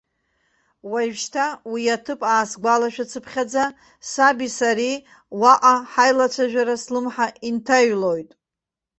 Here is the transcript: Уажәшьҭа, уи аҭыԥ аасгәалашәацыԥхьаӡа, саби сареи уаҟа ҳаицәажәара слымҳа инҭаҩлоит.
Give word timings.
Уажәшьҭа, 0.91 1.45
уи 1.71 1.83
аҭыԥ 1.95 2.21
аасгәалашәацыԥхьаӡа, 2.33 3.65
саби 4.09 4.47
сареи 4.57 4.95
уаҟа 5.41 5.75
ҳаицәажәара 5.91 6.75
слымҳа 6.83 7.27
инҭаҩлоит. 7.47 8.29